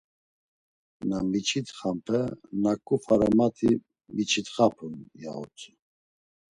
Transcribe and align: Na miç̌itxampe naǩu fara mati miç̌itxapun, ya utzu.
Na 1.07 1.17
miç̌itxampe 1.31 2.19
naǩu 2.61 2.95
fara 3.03 3.29
mati 3.37 3.71
miç̌itxapun, 4.15 4.93
ya 5.23 5.31
utzu. 5.43 5.71